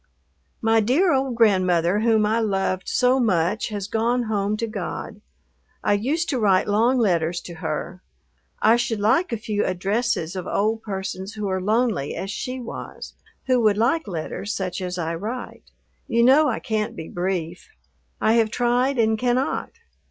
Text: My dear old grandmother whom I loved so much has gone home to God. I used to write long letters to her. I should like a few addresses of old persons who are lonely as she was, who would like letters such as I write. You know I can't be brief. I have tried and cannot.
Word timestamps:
My 0.63 0.79
dear 0.79 1.13
old 1.13 1.35
grandmother 1.35 1.99
whom 1.99 2.25
I 2.25 2.39
loved 2.39 2.89
so 2.89 3.19
much 3.19 3.69
has 3.69 3.85
gone 3.87 4.23
home 4.23 4.57
to 4.57 4.65
God. 4.65 5.21
I 5.83 5.93
used 5.93 6.27
to 6.29 6.39
write 6.39 6.67
long 6.67 6.97
letters 6.97 7.39
to 7.41 7.53
her. 7.61 8.01
I 8.63 8.77
should 8.77 8.99
like 8.99 9.31
a 9.31 9.37
few 9.37 9.63
addresses 9.63 10.35
of 10.35 10.47
old 10.47 10.81
persons 10.81 11.35
who 11.35 11.47
are 11.49 11.61
lonely 11.61 12.15
as 12.15 12.31
she 12.31 12.59
was, 12.59 13.13
who 13.45 13.61
would 13.61 13.77
like 13.77 14.07
letters 14.07 14.55
such 14.55 14.81
as 14.81 14.97
I 14.97 15.13
write. 15.13 15.69
You 16.07 16.23
know 16.23 16.47
I 16.49 16.57
can't 16.57 16.95
be 16.95 17.07
brief. 17.07 17.69
I 18.19 18.33
have 18.33 18.49
tried 18.49 18.97
and 18.97 19.19
cannot. 19.19 19.69